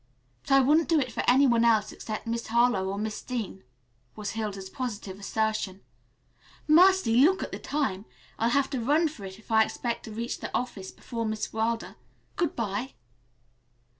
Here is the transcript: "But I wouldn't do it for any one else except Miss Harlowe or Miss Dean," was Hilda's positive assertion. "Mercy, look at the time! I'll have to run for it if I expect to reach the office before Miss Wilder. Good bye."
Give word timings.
"But 0.41 0.51
I 0.53 0.61
wouldn't 0.61 0.89
do 0.89 0.99
it 0.99 1.11
for 1.11 1.21
any 1.27 1.45
one 1.45 1.63
else 1.63 1.91
except 1.91 2.25
Miss 2.25 2.47
Harlowe 2.47 2.89
or 2.89 2.97
Miss 2.97 3.21
Dean," 3.21 3.63
was 4.15 4.31
Hilda's 4.31 4.67
positive 4.67 5.19
assertion. 5.19 5.81
"Mercy, 6.67 7.17
look 7.17 7.43
at 7.43 7.51
the 7.51 7.59
time! 7.59 8.05
I'll 8.39 8.49
have 8.49 8.71
to 8.71 8.79
run 8.81 9.09
for 9.09 9.25
it 9.25 9.37
if 9.37 9.51
I 9.51 9.63
expect 9.63 10.05
to 10.05 10.11
reach 10.11 10.39
the 10.39 10.49
office 10.57 10.89
before 10.89 11.27
Miss 11.27 11.53
Wilder. 11.53 11.97
Good 12.35 12.55
bye." 12.55 12.95